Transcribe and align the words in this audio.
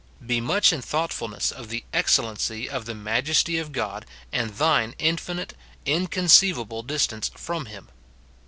Be 0.25 0.41
much 0.41 0.73
in 0.73 0.81
thoughtfulness 0.81 1.51
of 1.51 1.69
the 1.69 1.83
excellency 1.93 2.67
of 2.67 2.85
the 2.85 2.95
majesty 2.95 3.59
of 3.59 3.71
God 3.71 4.07
and 4.31 4.49
thine 4.49 4.95
infinite, 4.97 5.53
inconceivable 5.85 6.81
distance 6.81 7.29
from 7.35 7.67
him. 7.67 7.87